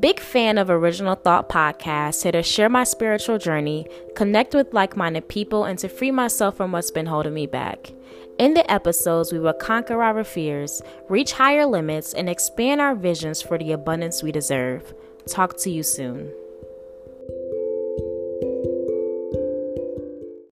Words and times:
Big 0.00 0.20
fan 0.20 0.56
of 0.56 0.70
Original 0.70 1.16
Thought 1.16 1.50
podcast, 1.50 2.22
here 2.22 2.32
to 2.32 2.42
share 2.42 2.70
my 2.70 2.82
spiritual 2.82 3.36
journey, 3.36 3.86
connect 4.16 4.54
with 4.54 4.72
like 4.72 4.96
minded 4.96 5.28
people, 5.28 5.64
and 5.64 5.78
to 5.80 5.88
free 5.88 6.10
myself 6.10 6.56
from 6.56 6.72
what's 6.72 6.90
been 6.90 7.04
holding 7.04 7.34
me 7.34 7.46
back. 7.46 7.92
In 8.38 8.54
the 8.54 8.68
episodes, 8.72 9.34
we 9.34 9.38
will 9.38 9.52
conquer 9.52 10.02
our 10.02 10.24
fears, 10.24 10.80
reach 11.10 11.32
higher 11.32 11.66
limits, 11.66 12.14
and 12.14 12.30
expand 12.30 12.80
our 12.80 12.94
visions 12.94 13.42
for 13.42 13.58
the 13.58 13.72
abundance 13.72 14.22
we 14.22 14.32
deserve. 14.32 14.94
Talk 15.28 15.58
to 15.58 15.70
you 15.70 15.82
soon. 15.82 16.32